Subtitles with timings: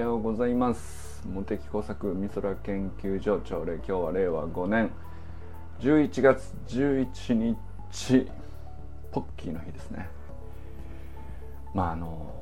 [0.00, 1.22] ようございます。
[1.26, 4.90] 茂木工作美空研究所朝礼今日は令和5年。
[5.80, 8.26] 11月11日
[9.12, 10.08] ポッキーの日ですね。
[11.74, 12.32] まああの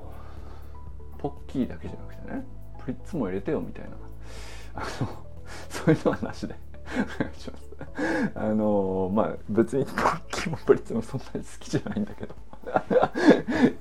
[1.18, 2.44] ポッキーだけじゃなくてね
[2.78, 3.90] プリッツも入れてよみたいな。
[4.74, 4.86] あの
[5.68, 6.54] そういうのはなしで。
[7.20, 7.70] お願いします。
[8.36, 12.34] あのまあ別にポッキーもプリッツもそんなに好きじゃないんだけど。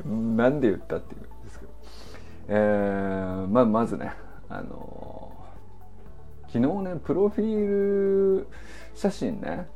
[0.09, 1.26] なんで言ったっていう。
[2.47, 4.13] えー、まあまずね
[4.49, 5.31] あの
[6.47, 8.47] 昨日ねプロフィール
[8.95, 9.67] 写真ね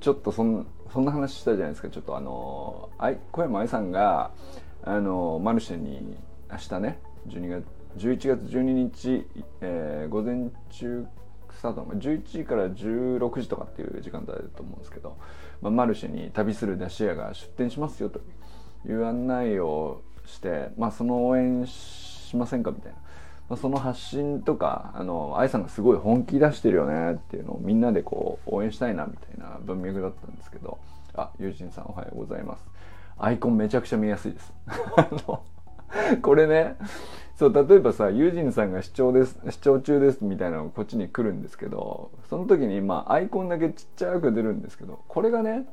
[0.00, 1.88] ちょっとそんそんな話したじゃないですか。
[1.88, 2.88] ちょっとあの
[3.32, 4.30] 小山愛さんが
[4.82, 6.16] あのマルシェに
[6.50, 7.64] 明日ね12月
[7.98, 9.26] 11月12日、
[9.60, 11.06] えー、午前中
[11.58, 15.16] スタートの11時から16時とかっていう時間帯だと思うんですけど、
[15.60, 18.20] まあ、マルシェに旅する出し屋が出店しますよと
[18.86, 21.72] いう案内をして、まあ、その応援し
[22.28, 22.70] しませんか？
[22.70, 22.98] みたいな、
[23.48, 30.78] まあ、その発信とかあの愛さんがすごい本気出してるよねっていうのをみんなでこう応援したいなみたいな文脈だったんですけど
[31.14, 32.64] あ友人さんおはようございます。
[33.18, 34.52] アイコンめちゃくちゃ見やすいです。
[36.22, 36.76] これね
[37.36, 45.66] そう例えばさユージンさんが視聴です視聴中ですみたいなのがこっちに来るんですけどその時にまあアイコンだけちっちゃく出るんですけどこれがね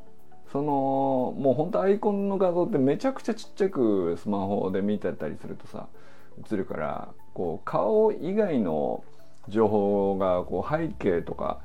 [0.51, 5.87] そのもうほんとアイコンの画像ってめちゃくちゃちっちゃくスマホで見てたりするとさ
[6.51, 9.03] 映るからこう顔以外の
[9.47, 11.59] 情報がこう背景とか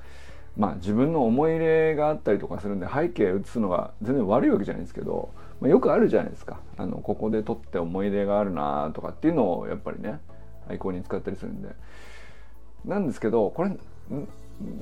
[0.56, 6.58] まあ自分の思い入れがあったりとかするんで背景映すのが全然悪いわけじゃないですけどまあ、よくあるじゃないですか。
[6.78, 10.20] あのここで撮って思い出があるなとかっていうのをやっぱりね
[10.68, 11.68] アイコンに使ったりするんで。
[12.84, 13.76] なんですけどこれ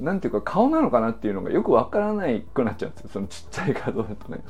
[0.00, 3.10] なんていうか顔なのかなっていうのがよくわからないくなっちゃうんですよ。
[3.12, 4.40] そのちっちゃい画像だとね。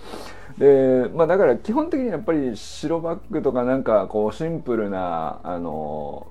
[0.59, 6.27] でまあだから基本的にやっぱり白バッグとかなんかこうシンプルなあの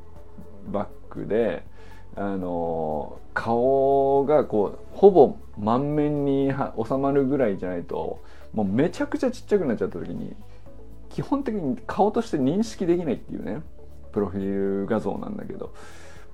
[0.67, 1.64] バッグで
[2.15, 6.52] あの顔がこうほぼ満面に
[6.86, 8.21] 収まるぐらいじゃないと
[8.54, 10.36] もうめちゃくちゃちっちゃくなっちゃった時に
[11.10, 13.61] 基本的に顔として認識できないっていうね
[14.11, 15.73] プロフィール画像なんだけど。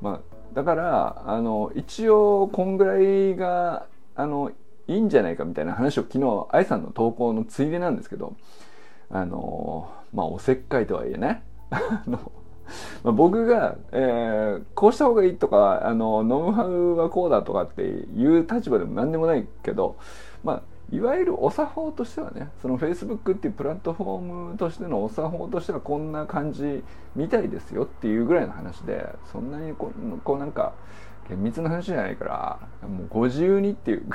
[0.03, 4.51] まあだからあの一応こんぐらいがあの
[4.87, 8.35] いいんじゃないかみたいな話を昨日愛さんの投稿のついでなんですけど
[9.09, 11.43] あのまあおせっかいとはいえね。
[11.71, 12.31] あの
[13.03, 19.97] まあ、僕が、えー、こうした方がいいとかあのノウハウはこうだとかっていう立場でも何でもないけど、
[20.43, 20.61] まあ、
[20.91, 24.19] いわゆるお作法としてはねその Facebook っていうプラットフォー
[24.51, 26.83] ムとしてのお作法としてはこんな感じ
[27.15, 30.73] みたいですよっていうぐらいの話でそんなにこうこうなんか
[31.29, 34.05] 厳密な話じゃないからもうご自由にっていう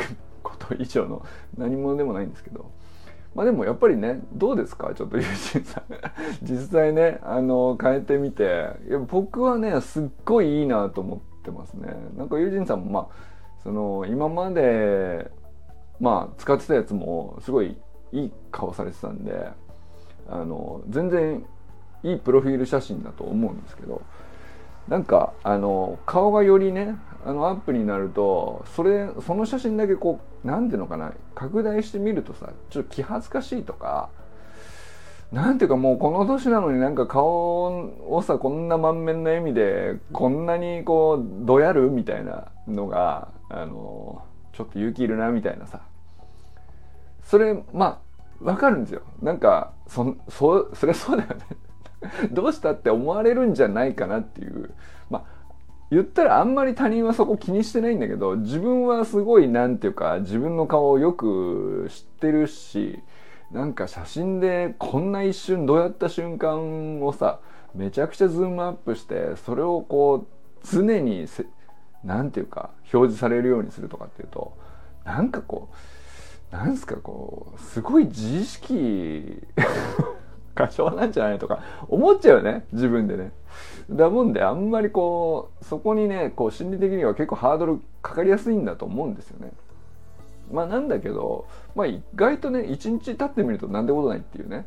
[0.42, 1.24] こと以上の
[1.56, 2.70] 何者でもないんですけど。
[3.34, 4.92] まあでもやっぱりねどうですか？
[4.94, 5.84] ちょっと友人さん。
[6.42, 8.70] 実際ねあの変えてみて。
[8.88, 11.94] いや僕はねすっごいいいなと思ってますね。
[12.16, 13.06] なんか友人さんもまあ
[13.62, 15.30] その今まで
[16.00, 17.76] まあ使ってたやつもすごい
[18.12, 19.48] いい顔されてたんで
[20.28, 21.44] あの全然
[22.02, 24.00] いいプロフィール写真だと思うんですけど。
[24.88, 34.08] なんかあの顔がよりねあのアップになるとそれその写真だけこう何ていうのかな拡大してみるとさちょっと気恥ずかしいとか
[35.30, 37.24] なんていうかもうこの年なのになんか顔
[38.10, 44.24] をさこんな満面の笑みでこんなにこうどやるみたいなのがあの
[44.54, 45.82] ちょっと勇気いるなみたいなさ。
[47.28, 48.00] それま
[48.40, 49.02] あわかるんですよ。
[49.20, 51.44] なんかそそそりゃそうだよね。
[52.30, 54.70] どうしたって思われるんじゃないかなっていう。
[55.10, 55.38] まあ
[55.90, 63.02] 言ったらあんまり他人はそこ気にしてないんだけど自分はすごいなんていうか自分の顔をよく知ってるし
[63.50, 67.40] なんか写真でこんな一瞬どうやった瞬間をさ
[67.74, 71.46] めちゃくちゃズームアップしてそれをこう常にせ
[72.04, 74.52] なんていうか表示されるようにするとかっていうと
[75.04, 75.70] なんかこ
[76.52, 79.42] うなんすかこうすごい自意識
[80.58, 83.32] 過剰なんじゃないとか思っちゃうよね自分でね。
[83.90, 89.52] だもんであんまりこうそこにねこう心理的には結構ハードルかかりやすいんだと思うんですよね。
[90.50, 94.64] まあなんだけど、まあ意外とね、一日経ってみるとなんてことないっていうね。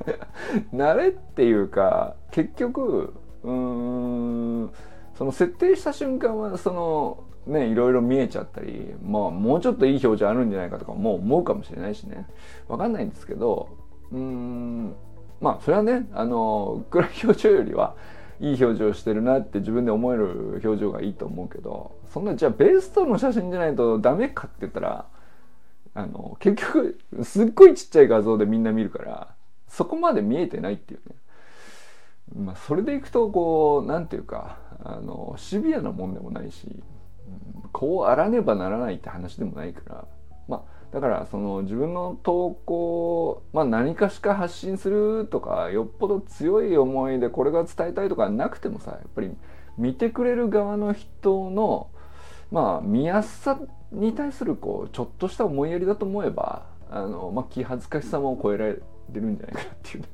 [0.74, 4.70] 慣れっていうか、結局、うん、
[5.16, 12.26] その設定した瞬間はそのねいろいろ見えちゃったりまあもうちょっといい表情あるんじゃないかとかもう思うかもしれないしね
[12.68, 13.68] わかんないんですけど
[14.12, 14.94] うん
[15.40, 17.94] まあそれはねあの暗い表情よりは
[18.40, 25.06] いい表情してるなって自分で思える表情がいいと思うけどそんなじゃあベストの写真じゃないとダメかって言ったら
[25.94, 29.34] あの結局すっごいちっちゃい画像でみんな見るから
[29.66, 31.16] そこまで見えてないっていうね。
[32.36, 40.04] まあ、それでいくとこう何て言うかあのシビアなもんでもないし、うん、こうあらねばならないって話でもないから
[40.46, 49.36] まあだからその自分の投稿、まあ、何かしか発信するとかよっぽど強い思いでこれが伝えたいとかなくてもさやっぱり
[49.76, 51.90] 見てくれる側の人の
[52.50, 53.60] まあ見やすさ
[53.92, 58.76] に対するこうちょっとした思いやりだと思えばあの、まあ、気恥ずかしさも超えられ
[59.12, 60.08] るんじゃないかなっていうね。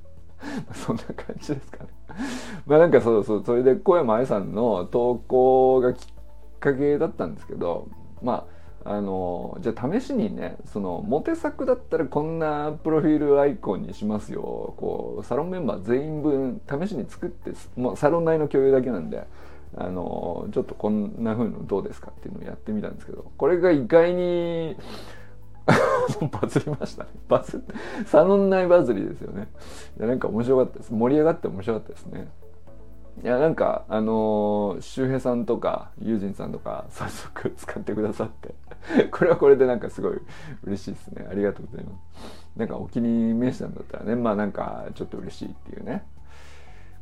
[0.75, 1.91] そんな感じですかね。
[2.67, 7.88] まあなんかそうそうそれで小山愛さんの投稿がきっかけだったんですけど
[8.23, 8.53] まあ
[8.86, 19.26] あのじゃあ試しにねそのモテ作だったらこんなプロフィールアイコンにしますよこうサロンメンバー全員分試しに作ってもうサロン内の共有だけなんで
[19.76, 24.76] あのちょっとこんな風のどうですかっていうのをやってみたんですけどこれが意外に
[26.30, 27.10] バズりましたね。
[27.28, 27.62] バズ
[28.06, 29.48] サロン内バズりですよね。
[29.98, 30.92] いや、なんか面白かったです。
[30.92, 32.28] 盛り上がって面白かったですね。
[33.22, 38.55] いや、なんか、あのー、周平さんとか、ユージンさんとか、早速使ってくださって、
[39.11, 40.20] これはこれでなんかすごい
[40.64, 41.26] 嬉しいですね。
[41.31, 42.58] ありがとうございます。
[42.58, 46.05] なんかお気に召したんだったらね、まあなんかちょっと嬉しいっていうね。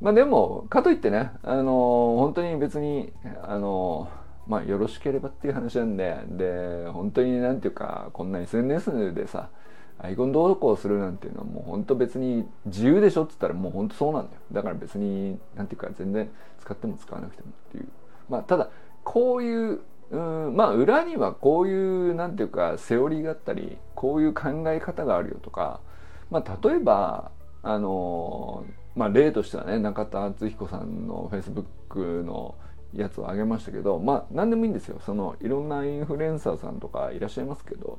[0.01, 3.13] まあでも、かといってね、あのー、本当に別に、
[3.43, 9.51] あのーまあよろしければっていう話なんでで本当になんていうかこんな SNS でさ
[9.99, 14.41] アイコン投稿するなんていうのはもう本当別に自由でしょっつったらもう本当そうなんだよ。
[14.53, 16.29] だから別になんていうか全然
[16.61, 17.89] 使っても使わなくてもっていう。
[18.29, 18.69] まあただ
[19.05, 19.81] こういう
[20.11, 25.81] うんまあ裏にはこういうなんていうかセオリーがあったりこういう考え方があるよとか
[26.31, 27.31] まあ例えば
[27.63, 28.65] あの
[28.95, 32.55] まあ例としてはね中田敦彦さんのフェイスブックの
[32.95, 35.01] やつをあげましたけどまあ何でもいいんですよ。
[35.05, 37.99] そのいろんなインフルエンサーさんとかいらっしゃいますけど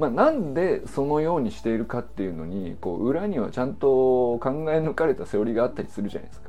[0.00, 6.48] まあ、なんでそのようにしているかっていうのにこう裏にはちゃんと考え抜かれたセオリーがあったりするじゃないですか。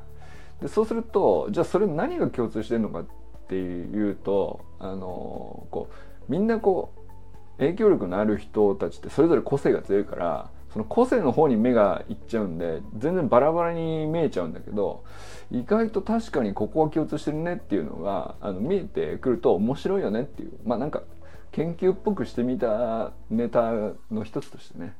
[0.62, 3.06] でそうするとじゃあそれ何が共通してるのかっ
[3.50, 15.04] ていうとあのこうみんなこう影響力のある人たちってそれぞれ個性が強いからその個性の方に目がいっちゃうんで全然バラバラに見えちゃうんだけど
[15.52, 21.04] 意外と確かにここは共通してるねっていうのがあの見えてくると面白いよねっていうまあなんか
[21.52, 23.72] 研究っぽくしてみたネタ
[24.12, 24.94] の一つとしてね。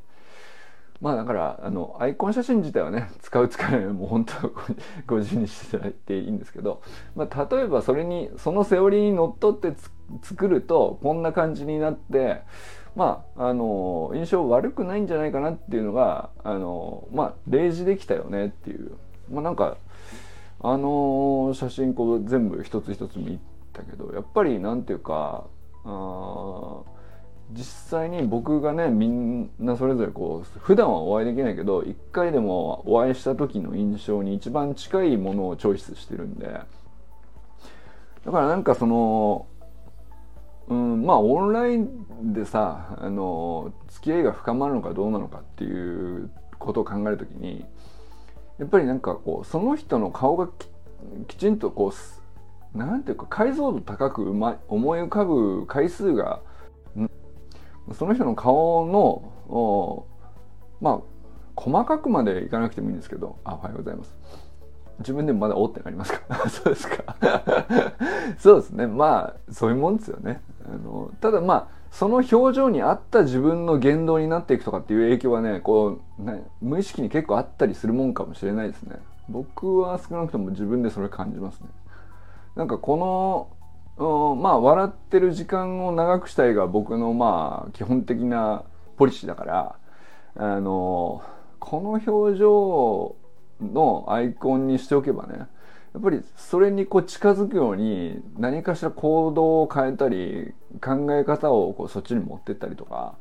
[1.02, 4.34] まあだからあのアイコン写真自体はね使う使いもう本当
[5.08, 6.84] ご自由にしていただいていいんですけど、
[7.16, 9.74] まあ、例えばそれにそのセオリーにのっとって
[10.22, 12.42] 作るとこんな感じになって
[12.96, 18.92] まああの印象悪くないんじゃないかなっていうのがあのまあ例示できたよねっていう。
[19.32, 19.78] まあなんか
[20.60, 23.40] あの写真こう全部一つ一つ見
[23.74, 25.46] たけどやっぱりなんていうか
[25.86, 26.82] あ
[27.52, 36.60] 実際に僕がねみんなそれぞれこう普段はお会いできないけど一回でもお会いした時の印象に一番近いものをチョイスしてるんで。
[38.26, 39.48] だからなんかその
[40.68, 46.30] うんまあオンラインでさあの付き合いが深まるのかどうなのかっていう
[46.60, 47.66] ことを考える時に
[48.60, 50.48] やっぱりなんかこうその人の顔が
[51.28, 51.92] きちんとこう
[52.76, 56.40] なんていうか解像度高く思い浮かぶ回数が
[57.94, 58.86] その人の顔
[59.50, 60.06] の
[60.80, 61.00] まあ
[61.56, 64.16] 細かくまでいかなくてもいいんですけどあおはようございます。
[65.00, 66.22] 自分でもまだおってなりますか？
[66.48, 67.16] そうですか？
[68.38, 68.88] そうですね。
[68.88, 70.42] まあそういうもんですよね。
[70.66, 78.98] あのただまあその表情に合った自分の言動になっていくとかっていう影響はねこうね無意識に結構あったりするもんかもしれないですね。
[79.28, 81.68] 僕は少なくとも自分でそれ感じますね。
[82.56, 82.98] なんかこ
[83.98, 88.64] の、うん、まあ笑ってる時間を長くしたいが僕のまあ基本的な
[88.98, 89.76] ポリシーだから
[90.36, 91.24] あの
[91.60, 93.16] この表情
[93.62, 95.48] のアイコンにしておけばね
[95.94, 103.16] やっぱりそれにこう近づくように何かしら行動を変えたり考え方をこうそっちに持ってったりとか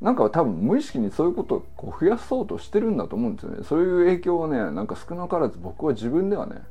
[0.00, 3.58] なんか多分無意識にそういうことをこう増やそうとしてるんだと思うんですよね。
[3.62, 6.62] そういう影響をねなんか少なからず僕は自分ではね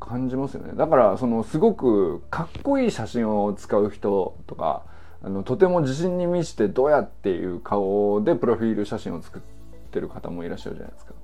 [0.00, 0.72] 感じますよね。
[0.74, 4.82] だからそのすごくかっこいい写真を使う人とか
[5.22, 9.42] あのとても自信に満ちてどうやっていう顔でプロフィール写真を作っ
[9.90, 11.14] てる方もいらっしゃるじゃないですか。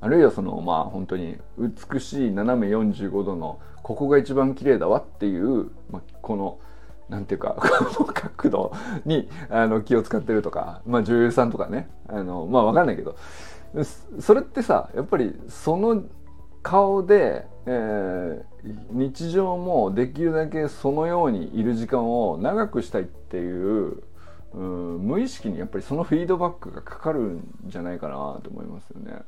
[0.00, 6.58] あるいはそのまあ本当に美しい斜め45度のここが一番綺麗だわっていう、まあ、この
[7.08, 7.68] なんていうか こ
[8.04, 8.72] の角度
[9.06, 11.88] にあの気を使ってるとか、まあ、女優さんとかね。
[12.08, 13.16] あのまあ分かんないけど。
[14.20, 16.04] それってさやっぱりその
[16.62, 18.44] 顔で、えー、
[18.90, 24.02] 日常もできるだけそのようにいる時間を長くしたいっていう
[24.52, 29.18] うん無意識にやっぱりそのフィードバックがかかるんじゃないかなと思いますよね。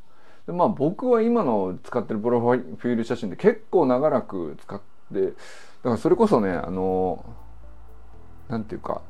[0.47, 4.81] でまあ僕は今の使ってるプロフィール写真で結構長らく使っ
[5.13, 5.31] てだ
[5.83, 7.25] からそれこそねあの
[8.49, 9.03] なんていうか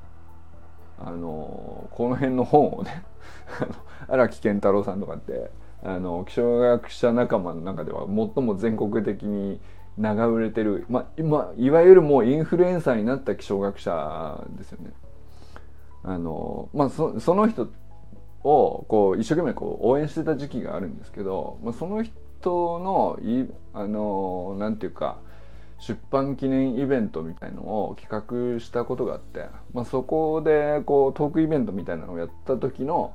[0.99, 3.05] あのこの辺の本をね
[4.09, 5.51] 荒木健太郎さんとかって
[5.87, 9.61] あの気象学者仲間の中では最も全国的に
[9.97, 14.91] 長売れてる、まあ、今いわゆるもうインフルエンサーになった気象学者ですよね。
[16.03, 17.69] あのまあそその人
[18.43, 22.11] をこう一生懸命こう応援してた時期があるんですけど、まあ、その人
[22.81, 25.19] のいあのなんていうか
[25.79, 33.15] 出版記念イベントみたいのを企画したことがあって、まあ、そこでこうトークイベントみたいなのをやった時の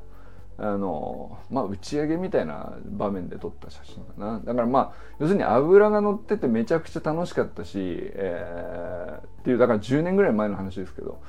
[0.63, 11.19] あのまあ打ち上げみたいな場面で撮った写真かなだからまあ要するに油が乗っててめちゃくちゃ楽しかったし、えー、っていうだから10年ぐらい前の話ですけど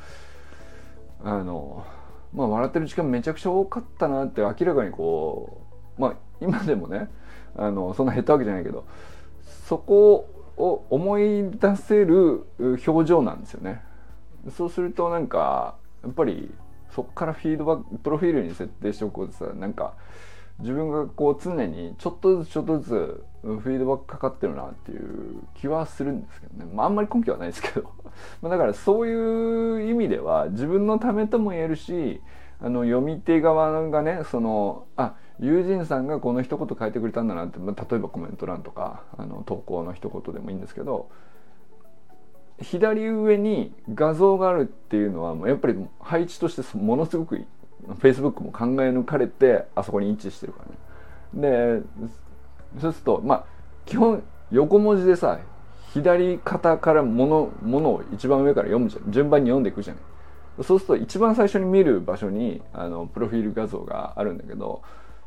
[1.24, 1.86] あの
[2.34, 5.62] まあ笑ってる時間めちゃくちゃ多かったなって明らかにこ
[5.96, 7.08] うまあ今でもね
[7.56, 8.84] あのそんな減ったわけじゃないけど
[9.66, 12.44] そこを思い出せる
[12.86, 13.82] 表情なんですよね。
[14.54, 16.52] そうするとなんかやっぱり
[16.94, 19.94] そこからフィードバックプロフィールに設定しておくとさなんか
[20.58, 27.90] 自分がこう常にちょっとずつちょっとずつフィードバックかかってるなっていう気はするんですけどね、まあ、あんまり根拠はないですけど。
[28.42, 32.20] まだからそういう意味では自分のためとも言えるし
[32.60, 41.08] あの読み手側がねそのあ友人さんがこの一言書いてくれたんだなって、まあ、例えばコメント欄とかあの投稿の一言でもいいんですけど
[42.62, 47.44] 左上に画像があるっていうのはやっぱり配置としてものすごく
[48.00, 50.60] Facebook も考え抜かれてあそこに位置してるか
[51.34, 51.80] らね。
[51.80, 51.82] で
[52.80, 53.44] そうするとまあ
[53.84, 55.40] 基本横文字でさ
[55.92, 60.02] 左肩からものものを一番上から読むじゃん順番に読んでいくじゃない
[60.64, 64.82] そうすると一番最初に見る場所にあのプロフィール画像があるんだけど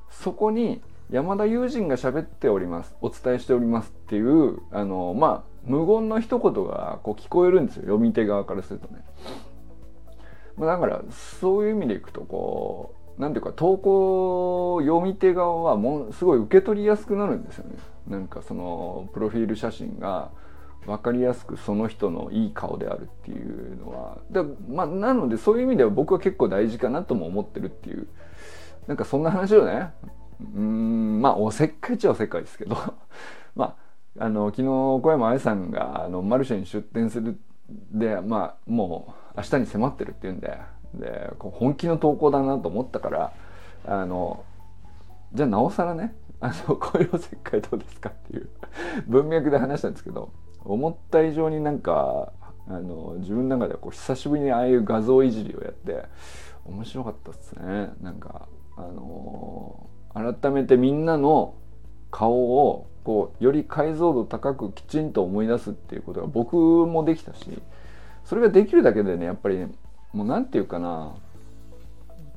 [0.09, 9.03] そこに山田友人が喋っておりますお伝えしておりますっていうあのまあ無言の一言がこう聞こえるんですよ読み手側からするとね。
[10.57, 17.75] まあ、だからそういう意味でいくとこうなんていうか投稿読み手側はもすごい受け取りやすくなるんですよね。
[18.07, 20.31] なんかそのプロフィール写真が
[20.85, 28.07] 分かりやすくその人のいい顔であるっていうのはで、まあ、なのでそういう意味では僕は結構大事かなとも思ってるっていう
[28.87, 29.89] なんかそんな話をね
[30.55, 32.77] うんまあおせっかいっちゃおせっかいですけど
[33.55, 33.75] まあ
[34.17, 37.37] あの昨日小山愛さんがあのマルシェに出店する
[37.91, 40.57] でまあもう明日に迫ってるっていうんで
[40.93, 43.33] で本気の投稿だなと思ったから
[43.85, 44.43] あの
[45.33, 48.49] じゃあなおさらねあのこういうおせっかいどうですかっていう
[49.07, 50.31] 文脈で話したんですけど
[50.63, 52.31] 思った以上になんか
[52.67, 56.03] あの自分の中ではこう久しぶりにああいう画像いじりをやって
[56.65, 57.91] 面白かったっすね。
[58.01, 61.55] なんかあの改めてみんなの
[62.09, 67.61] 顔をこうより解像度高くきちんと思い出すっていうことが僕もできたし
[68.25, 69.69] それができるだけでねやっぱり、ね、
[70.11, 71.15] もう何て言うかな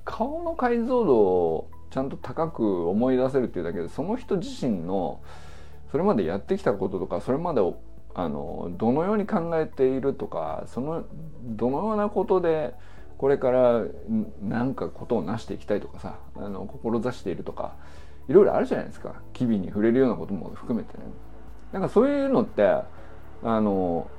[0.05, 5.21] 顔の解像度をちゃんと高く思い出せるっていうだけでその人自身の
[5.91, 7.81] それまでやってきたこととかそれまでを
[8.15, 11.05] あのどのように考えているとかその
[11.45, 12.75] どのようなことで
[13.17, 13.85] これから
[14.43, 17.75] 何かことを成していきたいとかさあの志しているとか
[18.29, 21.05] いろいろあるじゃないですか機微に触れるようなことも含めてね
[21.73, 24.11] なんかそういうのってあの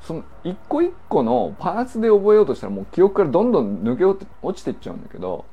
[0.00, 5.44] その一個一個のパーツで覚えようとしたらもう記憶からどんどん抜け落ちていっちゃうんだけど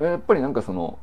[0.00, 0.98] やっぱりなんかその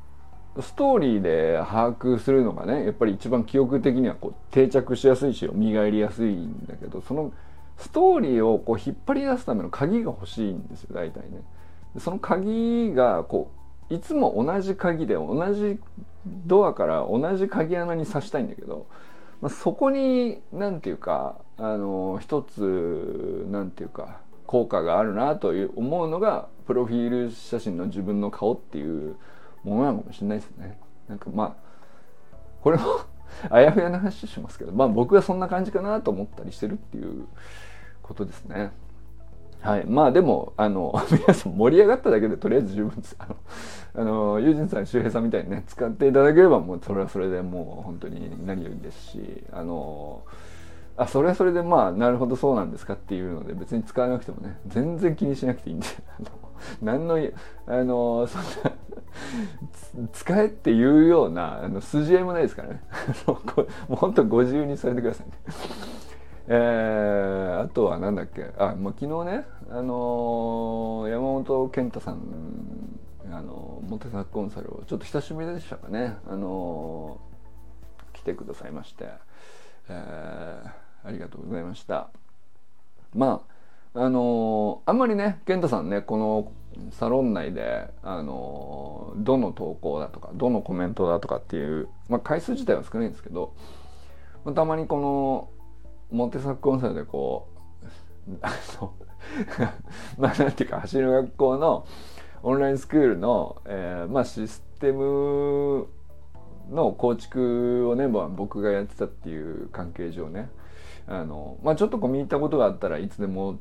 [0.59, 7.31] ストーリーで把握するのがねやっぱり一番記憶的にはこう定着しやすいし見返りやすいんだけどその
[7.77, 11.41] ストーリーをこう引っ張り出すための鍵が欲しいんですよ大体ね。
[11.97, 15.79] その鍵がこういつも同じ鍵で同じ
[16.25, 18.87] ドアから同じ鍵穴に刺したいんだけど、
[19.41, 29.15] まあ、そこに何て言うかあの一つ何て言うか効果があるなという思うのがプロフィール写真の自分の顔っていう
[29.63, 30.77] ものなのかもしれないですね。
[31.07, 31.55] なんかまあ
[32.61, 32.83] これも
[33.49, 37.27] あやふやな話しますけどまあ僕はそんな感じかなと思ったりしてるっていう
[38.01, 38.71] ことですね。
[39.63, 39.85] はい。
[39.85, 43.15] まあでも、あの、 皆さん盛り上がっただけでとりあえず十分です。
[43.17, 43.35] あの、
[43.95, 50.23] あの、ユージンさん、周平さんみたいにね、使っていただければもうそれはそれでもう本当に何よりですし、あの、
[50.97, 55.87] あ、それはそれでまあ、なるほどそうなんですかっていうので別に使わなくてもね、全然気にしなくていいんで、
[56.19, 56.29] あの、
[56.81, 57.17] 何の、
[57.65, 58.71] あの、そんな、
[60.11, 62.81] 使えっていうような、あの、筋合いもないですからね。
[63.27, 63.39] も
[63.91, 65.33] う本当ご自由にされてくださいね。
[66.47, 68.51] えー、あとは何だっけ？
[68.57, 72.19] あ、まあ、昨日ね、あのー、山本健太さん
[73.31, 76.17] あののモテサコンサルをちょっと久しぶりでしたかね。
[76.27, 77.19] あの
[78.13, 79.05] 来てくださいまして、
[79.89, 82.09] えー、ありがとうございました。
[83.13, 83.43] ま
[83.93, 86.51] ああのあんまりね健太さんねこの
[86.91, 93.53] サロン内であのどの投稿だとかどのコメントだとかっていう、まあ、回数自体は少ないんですけど、
[94.43, 95.49] まあ、たまにこの
[96.13, 97.49] モテサックコンサルでこ
[98.29, 98.93] うあの
[100.17, 101.85] まあなんていうか走る学校の
[102.43, 105.87] オンラインスクールの、えー、まあシステム
[106.69, 110.49] の構築をね、まあ、僕がやってたっていう関係上ね
[111.07, 113.59] あの、まあ、ちょっと込み入ったことがあったらいつでも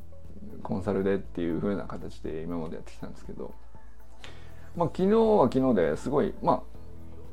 [0.61, 3.53] コンサルでっていう風な形で今までやってきたんですけど、
[4.75, 6.61] まあ、昨日は昨日ですごいまあ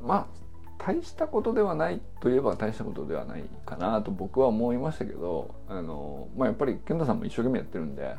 [0.06, 0.39] まあ
[0.84, 8.16] 大したことではないといえば大したことではないかなと僕は思いましたけどあの、まあ、やっぱり健太さんも一生懸命やってるんで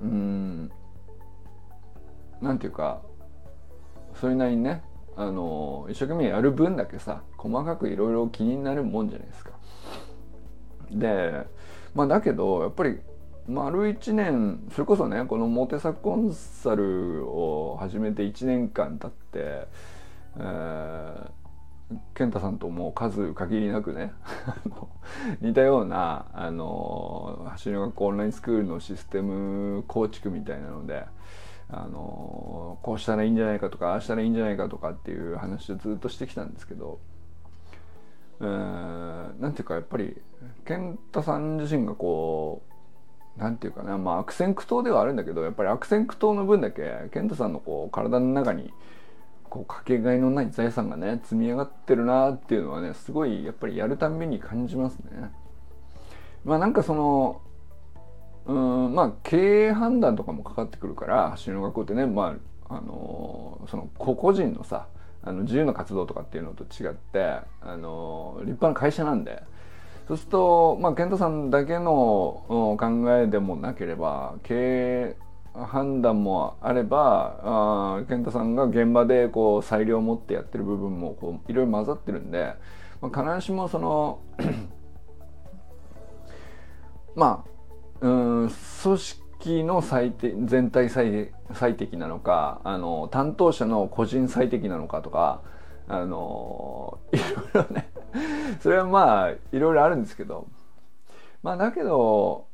[0.00, 0.70] うん
[2.40, 3.02] なんていうか
[4.20, 4.82] それなりにね
[5.16, 9.50] あの一生懸命やる分だけさ細かくいろいろ気になるもんじゃないですか。
[10.90, 11.46] で
[11.94, 13.00] まあだけどやっぱり
[13.46, 19.68] 丸1年それこそねこのモテサコンサルを始めて1年間経って、
[20.38, 21.30] え、
[22.14, 24.12] 健太さんとも数限りなくね
[25.40, 31.06] 似たようなあの走り学校オンラインスクールのシステム構築みたいなので
[31.70, 36.98] あのこうしたらいいんじゃないかとかああしたらいいんじゃないかとかっていう話をずっとしてきたんですけど、
[38.40, 40.20] えー、なんていうかやっぱり
[40.64, 42.62] 健太さん自身がこ
[43.36, 48.72] うなんていうかなまあ悪戦苦闘ではあるんだけどやっぱり悪戦苦闘の分だけ健太さんのこう体の中に
[49.54, 55.30] こうかけがえのない財産がね積み上がってるなっていうのはねすごいやっぱりやるたびに感じますね。
[56.44, 57.40] まあなんかその
[58.46, 62.34] うんまあ経営判断とかもかかってくるから走りの学校ってねま
[62.68, 64.88] ああのその個々人のさ
[65.22, 69.40] あの自由な活動とかっていうのと違ってあの立派な会社なんで
[70.08, 72.76] そうすると、まあ、健太さんだけの考
[73.16, 75.16] えでもなければ経営
[75.54, 82.54] 判断もあればあ健太さんが現場でこう裁量を持ってやってる部分もこういろいろ混ざってるんで、
[83.00, 84.18] まあ、必ずしもその
[87.14, 87.50] まあ
[88.00, 88.08] う
[88.46, 88.50] ん
[88.82, 95.42] 組織の最適全体最最適なのかあの担当者の個人最適なのかとか
[95.86, 97.16] あの い
[97.54, 97.90] ろいろね
[98.60, 100.48] それはまあいろいろあるんですけど
[101.44, 102.48] まあだけど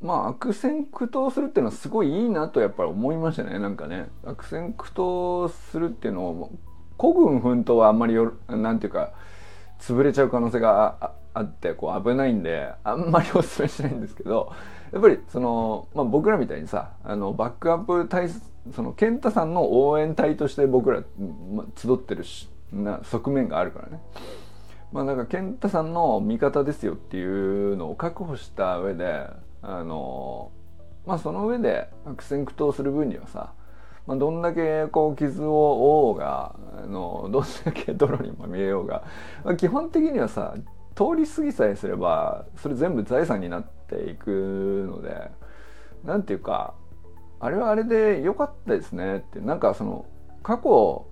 [0.00, 6.52] まあ悪戦苦闘するっていうのはすごいいいなとやっぱり思いましたねなんかね悪戦苦闘するっていうのを
[6.96, 9.12] 孤軍奮闘はあんまりよなんていうか
[9.80, 14.52] 潰れちゃう可能性があってこう危ないんであんまりお勧めしないんですけど
[14.92, 18.28] やっぱりその、まあ、僕らみたいにさあのバックアップ体
[18.74, 21.02] その健太さんの応援隊として僕ら、
[21.52, 24.00] まあ、集ってるしな側面があるからね。
[24.92, 29.26] まあなんか健太さんの味方ですよっていうのを確保した上で
[29.62, 30.52] あの
[31.06, 33.52] まあその上で悪戦苦闘する分にはさ、
[34.06, 35.44] まあ、どんだけこう傷を
[36.04, 39.04] 負おうがあのどんだけ泥にまみえようが、
[39.44, 40.54] まあ、基本的にはさ
[40.94, 45.30] 通り過ぎさえすればそれ全部財産になっていくので
[46.04, 46.74] なんていうか
[47.40, 50.06] あれはあれで良かったですねってなんかその
[50.42, 51.06] 過去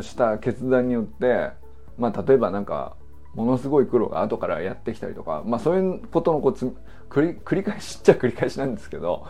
[0.00, 1.50] した決断によって
[1.98, 2.96] まあ例えばなんか
[3.34, 6.74] ものすごい苦労が後からやってきたりとかまあそういうことのこつ
[7.10, 9.26] 繰り繰り返しっちゃ繰り返しなんですけど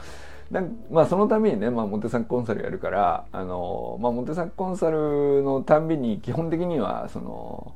[0.90, 7.74] まあそのためにね、まあ、モテサクコンサルやるからあの、まあ、モテサクコンサルのたんびに基本的にはその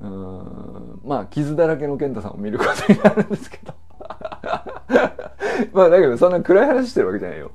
[0.00, 3.74] うんまあ傷だらけの健太さんを見ることになるんですけど
[5.72, 7.50] まあだけどそんな暗い話してるわけじゃないよ。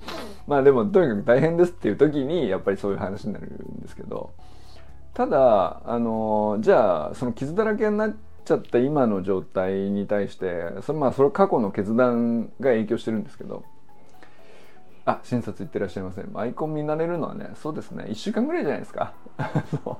[0.47, 4.31] まあでもとにかく大変ですっていう時にやっぱりそういう話になるんですけど
[5.15, 13.63] ただあのじゃあその傷だらけになっちゃった今の状態に対してそれまあそれ過去の決断が影響してるんですけど。
[15.07, 18.05] あ診察行ってらっしゃいませアイコン見慣れるのはねそうですね。
[18.05, 19.13] 1週間ぐらいじゃないですか。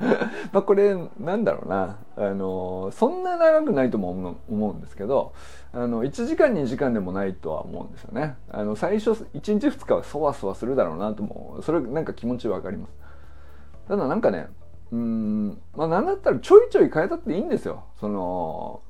[0.52, 1.98] まあこれなんだろうな。
[2.16, 5.32] あのそんな長くないとも思うんですけど
[5.72, 8.36] あの1時間2時間でもないとは思うんですよね。
[8.50, 12.99] あの最初1日2日はそわそわするだろうなと思うそれなんか気持ちわかります。
[13.88, 14.48] ただなんかね
[14.92, 17.84] うんまあなんだったらちょいちょい変えたっていいんですよ。
[17.98, 18.82] その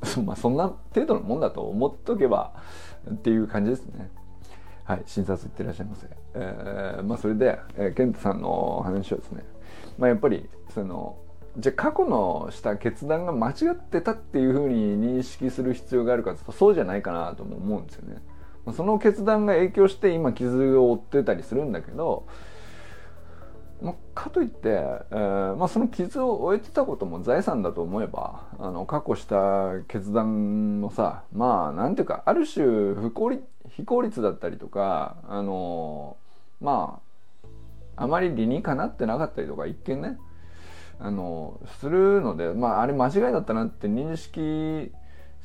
[0.24, 2.52] まあそんな程度のもんだと思っとけば
[3.10, 4.10] っていう感じですね。
[4.84, 6.08] はい診察行ってらっしゃいませ。
[6.34, 9.44] えー、まあそれで、えー、ケントさんの話はですね
[9.98, 11.18] まあ、やっぱりその
[11.58, 18.22] じゃあ過去のした決断が間違ってたっていうふうに認識する必要があるかとそうじゃないかなとも思うんですよね。
[18.74, 22.26] その決断が影響して今傷を負ってたりするんだけど、
[23.80, 36.16] まあ、かといって、えーまあ、その傷を負えてたことも財産だと思えばあの過去した決断もさまあなんていうかある種不効率非効率だったりとかあの
[36.60, 37.00] ま
[37.96, 40.18] ああまり理にかなってなかったりとか一見ね
[40.98, 44.92] あのするのでまああれ間違いだったなって認識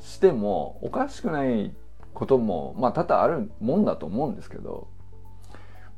[0.00, 1.72] してもおかしくない
[2.12, 4.88] こともまあ多々あるもんだと思うんですけど、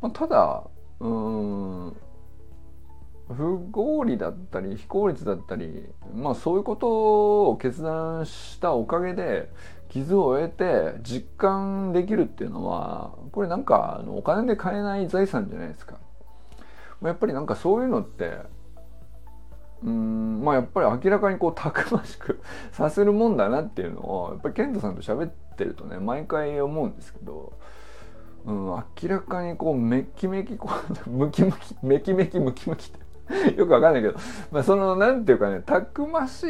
[0.03, 0.65] まあ、ただ
[1.01, 1.97] うん
[3.37, 9.51] 不合理だったり非効率だったりまあそういうことを決断したおかげで
[9.89, 15.99] 傷を負えて実感できるっていうのはこれなんかお金で買えない財産じゃないですか。
[17.03, 18.39] やっぱりなんかそういうのって
[19.85, 22.41] うんまあやっぱり明らかにこうたくましく
[22.73, 27.53] させるもんだなっていうのをやっぱりケントさんと喋ってるとね毎回思うんですけど、
[28.47, 30.71] うん、明らかにこうメキメキこ
[31.07, 33.06] う ムキムキメキメキムキムキって
[33.57, 34.15] よくわかんないけど、
[34.51, 36.45] まあ、そのなんていうかねたくまし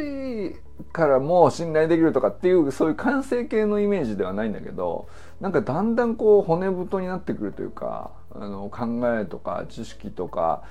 [0.47, 0.55] い
[0.93, 5.07] からもう信頼できるとかっていうそういう完成形のイメージではないんだけど
[5.41, 10.61] なんかだんだんこう骨太になってくるというかあの考えとか知識とか、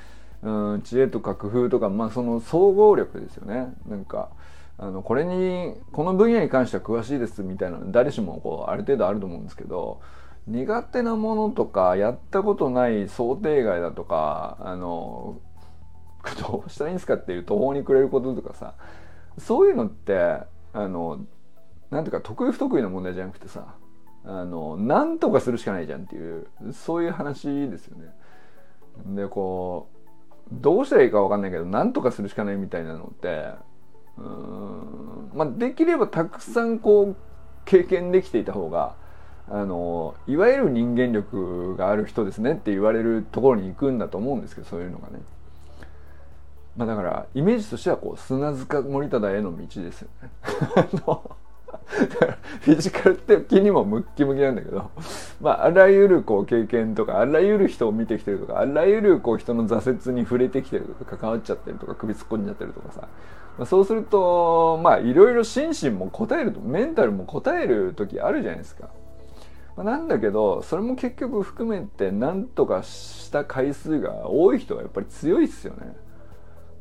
[0.42, 3.74] うん、知恵とか工夫とか、まあ、その総合力ですよね。
[3.88, 4.28] なんか
[4.78, 10.00] あのこれにこの分野に関しては詳しいですみたいなの誰しもこうある程度あると思うんですけど
[10.46, 15.38] 苦手なものとかやったことない想定外だとかあの
[16.34, 18.74] どうしたらいいんですかっていう途方に暮れることとかさ
[19.38, 20.40] そういうのって
[20.72, 21.20] あの
[21.90, 23.74] なんていうか得意不得意の問題じゃなくてさ
[24.24, 28.12] あのなんとかするしかないじゃんっていうそういう話ですよね。
[29.14, 29.96] でこう
[30.52, 33.50] どうしたらいいか分かんないけどなんとかするしかないみたいなのって
[34.16, 37.16] うんまあできればたくさんこう
[37.64, 38.96] 経験できていた方が
[39.48, 45.20] あのいわゆる人間力がある人ですねって言われるところに行くんだと思うんですけどそういうのがね。
[46.76, 50.30] まあだからイメージとしてはこう砂塚森忠への道ですよね。
[52.60, 54.90] フィジカル的にもムッキムキなんだけど、
[55.40, 63.08] まあ、あらゆるこう経験とかあらゆる人を見てきてるとかあらゆるこう人の挫折に触れてきてるとか関わっちゃってるとか首突っ込んじゃってるとかさ、
[63.56, 68.88] まあ、そうするとまあいろいろ心身も答えるとメンタルも答える時あるじゃないですか。
[69.76, 75.94] まあ、なんだけどそれも結局含めて何とかした回数が多い人はやっぱり強いっすよね。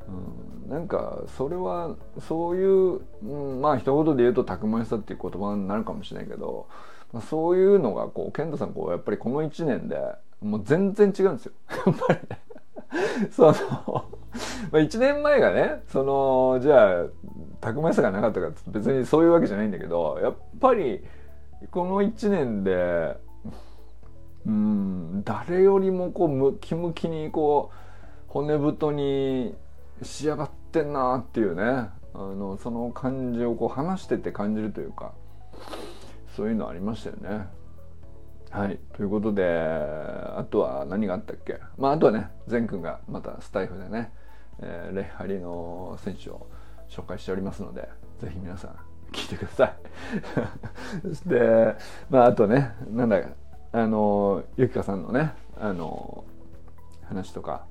[0.08, 1.96] うん、なんかそれは
[2.28, 6.68] そういう、うん、まあ一言で言うとたくましさっていう言葉になるかもしれないけど、
[7.14, 9.98] まあ、そういうのがこう健太さんこうやっぱりこの1年で
[10.42, 11.52] もう全然違うんですよ。
[11.86, 13.30] やっぱり ね。
[13.32, 13.54] その
[14.72, 17.06] まあ1年前がねそのじゃあ
[17.62, 21.02] たくましさがなかったか別にそういうわけじゃないんだけどやっぱり
[21.72, 23.18] この1年で
[24.46, 29.56] うん誰よりもこうムキムキにこう骨太に
[30.02, 35.14] 仕上がってんなっていうねあのその感じをこう話してて感じるというか
[36.36, 37.48] そういうのありましたよね。
[38.52, 38.80] はい。
[38.94, 41.60] ということで、あとは何があったっけ？
[41.78, 44.14] まあ、あとはね、善くんがまたスタイフでね、
[44.60, 46.48] えー、レッハリの選手を
[46.88, 47.90] 紹介しておりますので、
[48.22, 48.76] ぜひ皆さん
[49.12, 49.76] 聞いてください。
[51.02, 51.76] そして、
[52.10, 53.20] まあ、あとね、なんだ
[53.74, 56.24] あの、ゆきかさんのね、あの、
[57.10, 57.66] 話とか、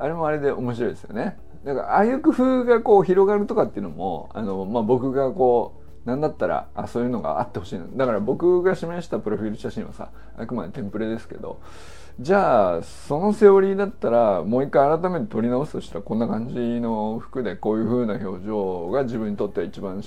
[0.00, 1.38] あれもあれで面白いですよね。
[1.64, 11.60] だからああいう工夫がこう広がるとかっていうのもあの、まあ、僕がこうなんだったらあそういうのがあってほしいのだから僕が示したプロフィール写真はさあくまでテンプレですけど
[12.18, 20.02] じゃあそのセオリーだったらもう一回改めて撮り直すとしたらこんな感じの服でこういう風な表情が自分にとっては一番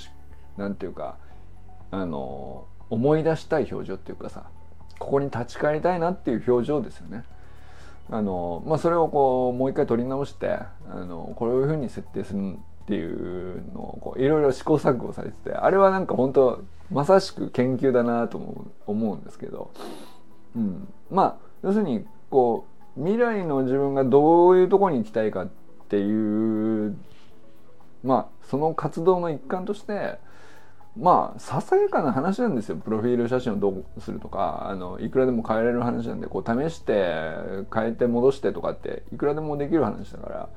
[0.57, 1.17] なんていうか
[1.91, 4.49] あの思い出したい表情っていうかさ
[4.97, 7.23] ここに立ち返りたいなっていう表情ですよね。
[8.09, 19.71] あの、まあ、それをこうもう一回取り直してあのこういうふうに設定するっていうのをこういろいろ試行錯誤されててあれはなんか本当まさしく研究だなと思う思うんですけど、
[20.55, 25.47] うん、まあ要するにこう未来の自分がどういうとこに行きたいかっ
[25.89, 26.95] ていう
[28.03, 30.19] まあその活動の一環として
[30.95, 32.75] まあささやかな話なんですよ。
[32.75, 37.33] プロフィール写真をどうするとかあのいくらでも変えられる話なんでこう試して
[37.73, 40.49] 変えて戻してとかっていくらでもできる話だから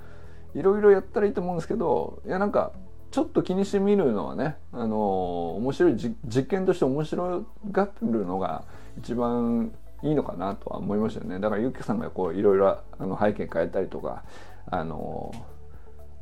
[0.55, 2.73] いろいろやったらいいと思うんですけどいやなんか
[3.11, 8.65] ちょっと気にしてみるのはねあの面白い実験として面白がるのが
[8.99, 9.73] 一番
[10.03, 11.41] いいのかなとは思いましたよね。
[11.41, 14.25] だからゆきさんがこういろいろあの背景変えたりとか
[14.67, 15.33] あの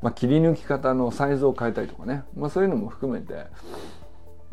[0.02, 3.46] まあ、切り抜き方のサイズを変えたりとかね、まあ、そういうのも含めて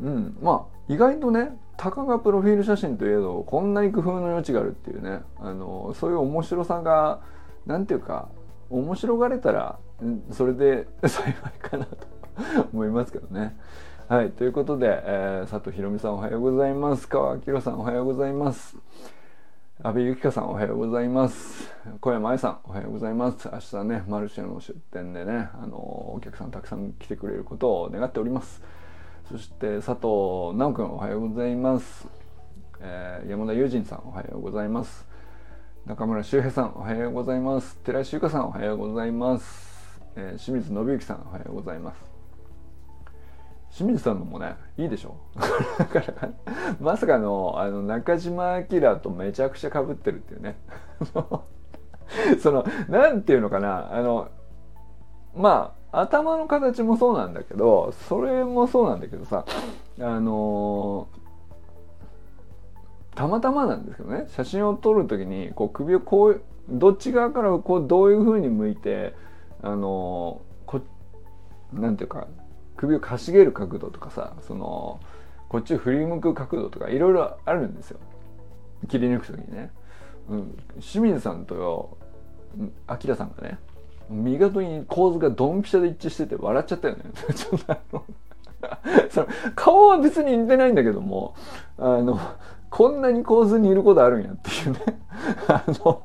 [0.01, 7.21] うん、まあ意外とねたかがプロフィール写真といえどこんなに工夫の余地があるっていうねあのそういう面白さが
[7.65, 8.29] 何ていうか
[8.69, 9.79] 面白がれたら
[10.31, 12.07] それで 幸いかなと
[12.73, 13.57] 思いますけどね。
[14.07, 17.07] はい、ということで、えー、佐藤ひろみさんおはようございます。
[17.07, 18.75] 川明さんおはようございます。
[19.83, 21.73] 安倍由紀香さんおはようございます。
[22.01, 23.49] 小山愛さんおはようございます。
[23.51, 28.61] 明日ね、マルシェの出店でね、あのお客さんたくさん来てくれることを願っております。
[29.31, 32.05] そして佐藤直君おはようございます。
[32.81, 35.07] えー、山田友人さんおはようございます。
[35.85, 37.77] 中村修平さんおはようございます。
[37.77, 40.01] 寺石由香さんおはようございます。
[40.17, 42.11] えー、清水信之さんおはようございます。
[43.71, 45.15] 清水さんのもねいいでしょ？
[45.79, 46.29] だから
[46.81, 50.57] まさかのあの中島明とめちゃくちゃかぶってるっていうね
[52.41, 54.27] そのなんていうのかなあの
[55.33, 59.45] まあ頭の形もそうなんだけどそれもそうなんだけどさ
[59.99, 61.07] あの
[63.15, 69.13] たまたまなんですけどね写真を撮る時にこう首をこうどっち側からこうどういうふうに向いて
[69.61, 70.81] あのこ
[71.73, 72.27] なんていうか
[72.77, 75.01] 首をかしげる角度とかさその
[75.49, 77.99] こっちを振り向く角度とかいろいろあるんですよ。
[78.87, 79.71] 切り抜く時にね、
[80.29, 81.97] うん、清水さんと
[82.87, 83.59] 明さんがね
[84.11, 87.03] 見事に構図がドンピシャで一致してて笑っちゃったよね。
[89.09, 91.35] その顔は別に似てないんだけども
[91.77, 92.19] あの
[92.69, 94.79] こんなに構図にいることあるんやっていうね。
[95.47, 96.01] あの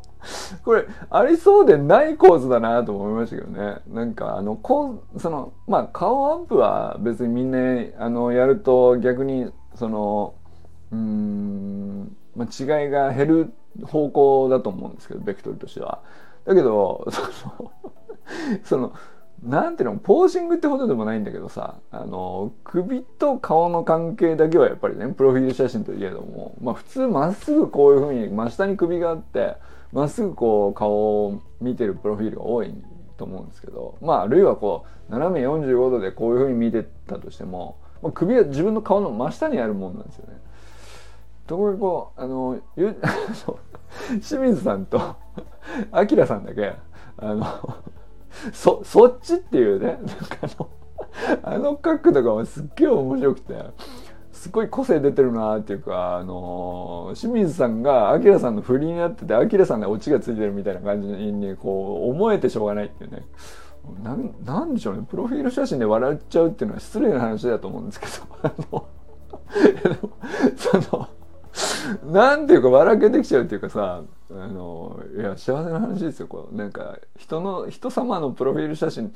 [0.65, 3.77] これありそうでない構図だなと思いましたけどね。
[3.87, 7.59] なんかあのこうそのまあ顔アップは別にみんな
[7.99, 10.35] あのやると逆にその
[10.91, 13.53] うん、まあ、違いが減る
[13.85, 16.01] 方向だと思うんですけどベクトルとしては。
[16.47, 17.73] だけどその
[18.65, 18.93] その
[19.43, 29.57] なんていうのポージングってほどでもないんだけどさあの首と顔の関係だけはやっぱりねプロフィール写真といえどもまあ普通まっすぐこういうふうに真下に首があって
[29.93, 32.75] まっすぐこう顔を見てるプロフィールが多い
[33.19, 40.39] と思うんですけどまああるいはこう斜め45度でこういうふうに見てたとしても、まあ、首は自分の顔の真下にあるもんなんですよね。
[41.47, 42.59] ところがこうあの
[44.21, 45.17] 清水さんと
[45.93, 46.75] 明さんだけ
[47.19, 47.47] あの
[48.53, 50.69] そそっちっていうねなんかあの
[51.43, 53.55] あの角度がすっげえ面白くて
[54.33, 63.27] すごい個性出てるなっていうか、あの清水さんがアキラさんの振りになっててアキラさんがオチがついてるみたいな感じにこう思えてしょうがないっていうね。
[64.03, 65.07] なんなんでしょうね。
[65.09, 68.87] プロフィール写真で笑っちゃうっていうのは失礼な話だと思うんですけどあの
[70.87, 71.09] その
[72.05, 79.13] なんていうか笑けてきちゃうっていうかさあのいや幸せな話ですよこうなんか人の人様のプロフィール写真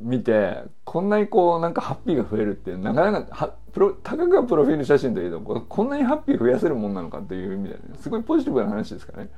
[0.00, 9.30] 見てこんなにこうなんかハッピーが増えるってなかなかはプロたかがプロフィール写真といえどこんなにハッピー増やせるもんなのかっていう意味で、ね、すごいポジティブな話ですからね。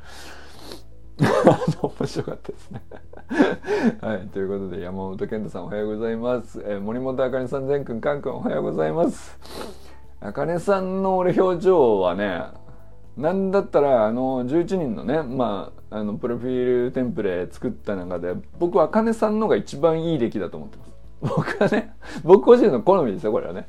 [1.83, 2.83] 面白かったですね
[4.01, 6.63] はい、ということで山本健太さんおはようございます。
[6.65, 9.92] えー、森本あかねさん、善くん、かんくんおはようございます。
[10.25, 12.43] あかねさんの俺表情はね、
[13.17, 23.69] なんだったらあの11人のね、まあ、あのプロフィールテンプレ作った中で僕は茜さんのが一番いい出来だと思ってます 僕はね僕個人の好みですよこれはね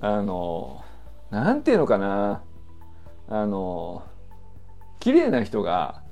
[0.00, 0.82] あの
[1.30, 2.42] なんていうのかな
[3.28, 4.02] あの
[5.00, 6.02] 綺麗な人が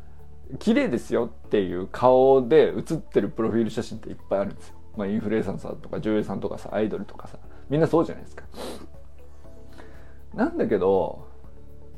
[0.58, 4.74] 綺麗ですよっていう顔で写ってるプロフィール写真っていっぱいあるんですよ。
[4.96, 7.38] まあ、インフルエンサーとか女優さんとかさアイドルとかさ
[7.70, 8.44] みんなそうじゃないですか。
[10.34, 11.26] なんだけど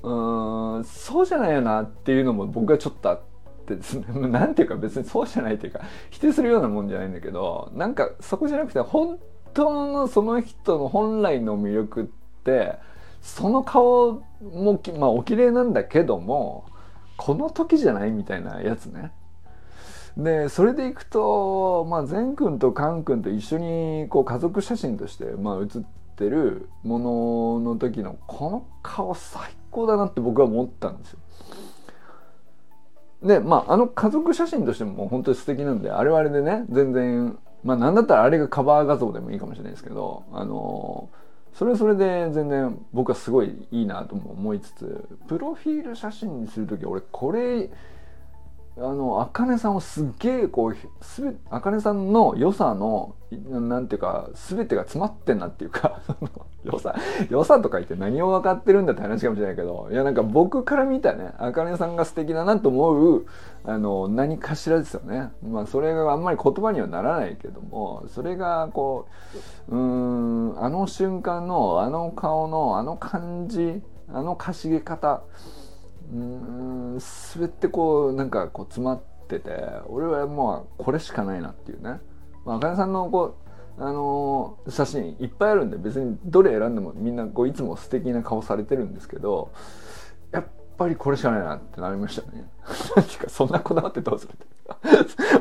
[0.03, 3.21] うんそうじゃないよなっていうのも僕はちょっとあっ
[3.67, 9.19] てですね なんていうか別にそうじゃないっていうか否定するようなもんじゃないんだけどなんかそこじゃなくて本
[9.55, 12.05] 当のその人の本来の魅力っ
[12.45, 12.79] て
[13.23, 16.67] その顔もまあお綺麗なんだけども
[17.17, 19.13] この時じゃないみたいなやつね。
[20.17, 31.19] でそれでいくと、まあ、善くんとカンくんと一緒にこう家族写真として、まあ、写っててるものの時のこの顔最高だなって僕は思ったんですよ。
[33.23, 41.09] でまああの家族写真としても本当に素敵なんであれはあれでね全然まあ何だったらあれがカバー画像でもいいかもしれないですけどあの
[41.55, 47.71] それはそれで全然僕はすごいいいなとも思いつつプロフィール写真にする時俺これ
[48.77, 53.15] あの茜さんをすっげえこうすべ茜さんの良さの
[53.49, 56.01] なんていうか全てが詰まってんなっていうか
[56.65, 56.97] 良さ
[57.31, 63.27] 良さとか言って何を分かってるんだって話かもしれないけどいやなんか僕から見たね茜さんが素敵だなと思う
[63.65, 65.33] あの何かしらですよね。
[65.43, 69.07] まあそれがあんまり言葉にはならないけどもそれがこ
[69.71, 73.83] ううんあの瞬間のあの顔のあの感じ
[74.13, 75.23] あのかしげ方
[76.13, 79.51] うん全てこうなんかこう詰まってて
[79.87, 82.01] 俺はもうこれしかないなっていうね、
[82.45, 83.37] まあかねさんのこ
[83.79, 89.51] うあのー、写真いっぱいあるんで別にどれ選んでもみんなこういつも素敵な顔されてるんですけど
[90.31, 92.49] やっぱりこれしかないなってなりましたね。
[92.97, 94.35] 何かそんなこだわってどうする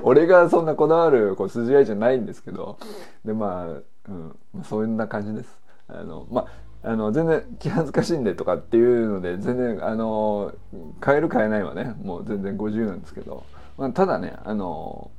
[0.03, 2.77] 俺がそんなこだわるこう筋合いじゃないんですけど
[3.23, 5.59] でまあ、うん、そんな感じです。
[5.87, 6.47] あのまあ
[6.85, 10.53] あの全然気恥ずかしいんでとかっていうので全然あの
[11.03, 13.45] 変える変えないはねもう全然50なんですけど、
[13.77, 15.09] まあ、ただねあの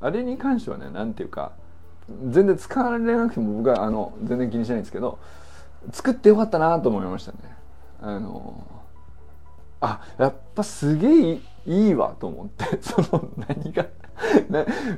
[0.00, 1.52] あれに関してはね何ていうか
[2.28, 5.18] 全然使われなくても僕はあの全然気にしないんですけど
[5.90, 7.38] 作ってよかったなと思いましたね。
[8.00, 8.66] あの
[9.80, 13.86] あやっぱすげえいいわと思って その何が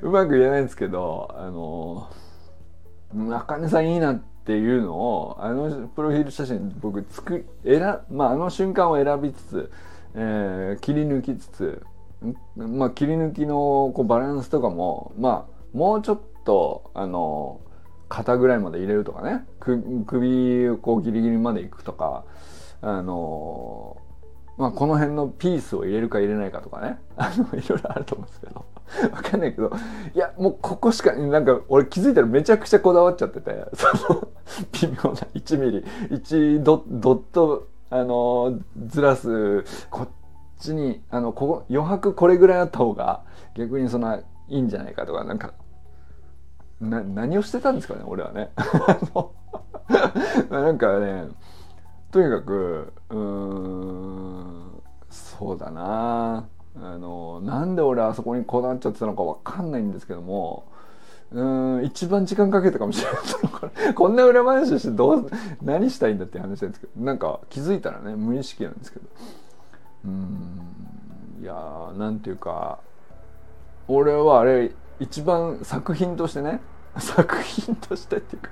[0.02, 2.08] うまく言えないんですけどあの
[3.14, 9.72] 中根さんいいなってっていうのをあのプロフィール写真僕作選、まあ、あの瞬間を選びつつ、
[10.14, 11.82] えー、切り抜きつつ、
[12.54, 17.60] まあ、切り抜きのこうバランスとかもまあもうちょっとあの
[18.08, 19.44] 肩ぐらいまで入れるとかね。
[20.06, 22.24] 首をこうギリギリまでいくとか
[22.82, 23.96] あの
[24.58, 27.00] まあ、この辺のピースを入れるか入れないかとかね。
[27.16, 28.64] あのいろいろあると思うんですけど。
[29.12, 29.70] わかんないけど
[30.14, 34.28] いやもうここしかなんか俺気づいたらめちゃくちゃこだわっちゃってて その
[34.72, 35.84] 微妙な1ミリ。
[36.16, 40.08] 1ドドットあのずらすこっ
[40.58, 43.22] ちにあのここ余白これぐらいあった方が
[43.54, 45.52] 逆にそんないいんじゃないかとかなんか
[46.80, 48.50] な何をしてたんですかね俺はね。
[50.50, 51.28] なんかね
[52.10, 56.46] とにかくうんそうだな。
[56.82, 60.64] あのなんで俺あそこにこだわっちゃってたのか分かんないんですけども
[61.32, 61.42] う
[61.80, 65.30] ん一番時間かけたかもしれない こんな裏話してどう
[65.62, 69.06] 何したいんだって話なんですけどなんか気づいたらね無意識なんですけど。
[70.04, 70.66] うん
[71.42, 72.78] いやーなんていうか
[73.88, 76.60] 俺はあれ一番作品としてね
[76.98, 78.50] 作品としてっていうか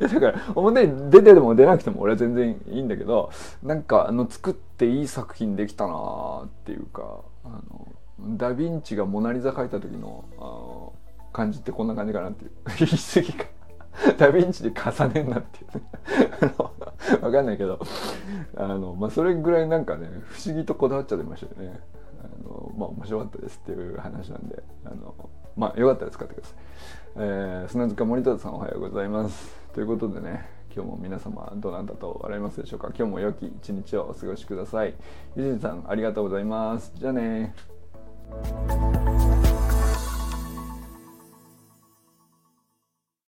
[0.00, 3.30] だから表に出てでも出なくても俺は全然いいんだけど
[3.62, 7.88] なんかあの作っていい作品できたなっていうかあの
[8.36, 10.92] ダ・ヴィンチが「モナ・リザ」描いた時のあの
[11.32, 12.50] 感じってこんな感じかなっていう。
[12.78, 13.44] 言い過ぎか
[14.18, 15.68] ダ・ヴィンチで重ねんなってい
[17.20, 17.78] う わかんないけど。
[18.56, 21.80] あの、まあ、それぐらいなんかね不思議とこだわっちゃってましたよね。
[22.22, 24.62] あのまあ面白かったですっていう話なんで。
[24.84, 25.14] あの
[25.56, 26.56] まあよかったら使ってください、
[27.16, 29.56] えー、砂塚森田さんおはようございます。
[29.74, 32.88] ということでね今日も皆様どうなんだと笑いますでしょうか？
[32.88, 34.94] 今日も良き一日をお過ごしください。
[35.36, 36.92] ゆじんさんありがとうございます。
[36.94, 37.54] じゃあね。